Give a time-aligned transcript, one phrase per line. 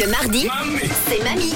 [0.00, 0.46] Le mardi,
[1.08, 1.54] c'est Mamie.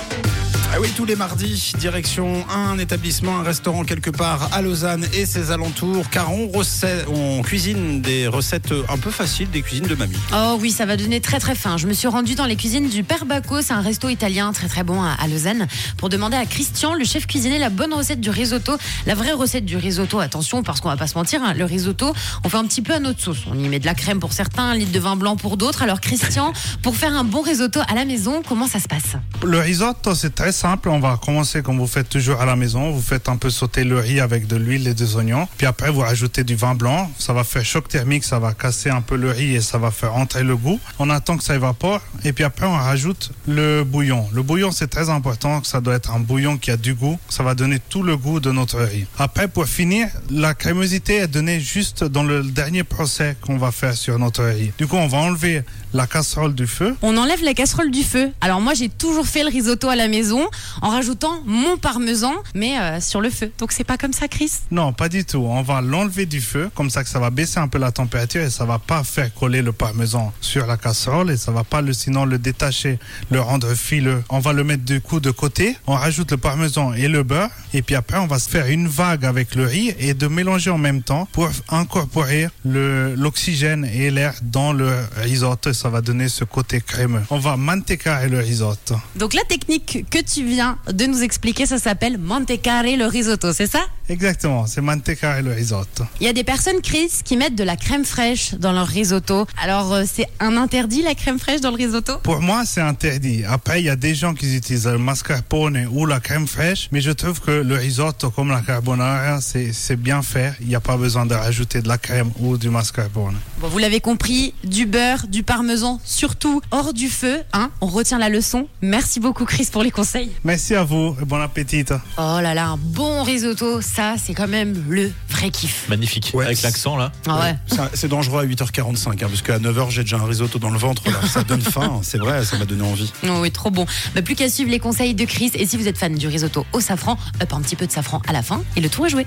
[0.74, 5.26] Ah oui, tous les mardis, direction un établissement, un restaurant quelque part à Lausanne et
[5.26, 9.94] ses alentours, car on, recette- on cuisine des recettes un peu faciles, des cuisines de
[9.94, 10.16] mamie.
[10.34, 11.76] Oh oui, ça va donner très très faim.
[11.76, 14.66] Je me suis rendue dans les cuisines du Père Bacco, c'est un resto italien très
[14.66, 15.66] très bon à, à Lausanne,
[15.98, 18.72] pour demander à Christian, le chef cuisinier, la bonne recette du risotto.
[19.04, 22.14] La vraie recette du risotto, attention, parce qu'on va pas se mentir, hein, le risotto,
[22.44, 23.40] on fait un petit peu à notre sauce.
[23.52, 25.82] On y met de la crème pour certains, un litre de vin blanc pour d'autres.
[25.82, 29.16] Alors Christian, pour faire un bon risotto à la maison, comment ça se passe?
[29.44, 30.61] Le risotto, c'est très simple.
[30.64, 32.92] On va commencer comme vous faites toujours à la maison.
[32.92, 35.48] Vous faites un peu sauter le riz avec de l'huile et des oignons.
[35.58, 37.10] Puis après, vous rajoutez du vin blanc.
[37.18, 39.90] Ça va faire choc thermique, ça va casser un peu le riz et ça va
[39.90, 40.78] faire entrer le goût.
[41.00, 42.00] On attend que ça évapore.
[42.24, 44.28] Et puis après, on rajoute le bouillon.
[44.32, 45.64] Le bouillon, c'est très important.
[45.64, 47.18] Ça doit être un bouillon qui a du goût.
[47.28, 49.06] Ça va donner tout le goût de notre riz.
[49.18, 53.96] Après, pour finir, la crémosité est donnée juste dans le dernier procès qu'on va faire
[53.96, 54.70] sur notre riz.
[54.78, 56.94] Du coup, on va enlever la casserole du feu.
[57.02, 58.30] On enlève la casserole du feu.
[58.40, 60.46] Alors moi, j'ai toujours fait le risotto à la maison
[60.80, 63.50] en rajoutant mon parmesan, mais euh, sur le feu.
[63.58, 64.52] Donc c'est pas comme ça, Chris?
[64.70, 65.38] Non, pas du tout.
[65.46, 68.42] On va l'enlever du feu, comme ça que ça va baisser un peu la température
[68.42, 71.80] et ça va pas faire coller le parmesan sur la casserole et ça va pas
[71.82, 72.98] le, sinon le détacher,
[73.30, 74.22] le rendre fileux.
[74.30, 75.76] On va le mettre du coup de côté.
[75.86, 78.88] On rajoute le parmesan et le beurre et puis après on va se faire une
[78.88, 84.10] vague avec le riz et de mélanger en même temps pour incorporer le- l'oxygène et
[84.10, 87.22] l'air dans le risotto et ça va donner ce côté crémeux.
[87.30, 88.96] On va mantecare le risotto.
[89.16, 93.66] Donc la technique que tu viens de nous expliquer, ça s'appelle mantecare le risotto, c'est
[93.66, 93.80] ça?
[94.08, 96.04] Exactement, c'est mantecare le risotto.
[96.20, 99.46] Il y a des personnes, Chris, qui mettent de la crème fraîche dans leur risotto.
[99.62, 102.18] Alors euh, c'est un interdit la crème fraîche dans le risotto?
[102.22, 103.44] Pour moi, c'est interdit.
[103.48, 107.00] Après, il y a des gens qui utilisent le mascarpone ou la crème fraîche, mais
[107.00, 110.54] je trouve que le risotto, comme la carbonara, c'est c'est bien fait.
[110.60, 113.36] Il n'y a pas besoin de rajouter de la crème ou du mascarpone.
[113.58, 117.42] Bon, vous l'avez compris, du beurre, du parmesan, surtout hors du feu.
[117.52, 118.68] Hein On retient la leçon.
[118.80, 120.30] Merci beaucoup, Chris, pour les conseils.
[120.44, 121.84] Merci à vous et bon appétit.
[122.18, 125.86] Oh là là, un bon risotto, ça, c'est quand même le vrai kiff.
[125.88, 126.30] Magnifique.
[126.34, 127.12] Ouais, Avec l'accent là.
[127.26, 127.56] Ah ouais.
[127.66, 130.78] C'est- C'est dangereux à 8h45, hein, parce qu'à 9h, j'ai déjà un risotto dans le
[130.78, 131.02] ventre.
[131.10, 131.18] là.
[131.28, 133.12] Ça donne faim, c'est vrai, ça m'a donné envie.
[133.28, 133.86] Oh oui, trop bon.
[134.14, 135.50] Bah, plus qu'à suivre les conseils de Chris.
[135.54, 138.22] Et si vous êtes fan du risotto au safran, hop, un petit peu de safran
[138.26, 139.26] à la fin et le tour est joué.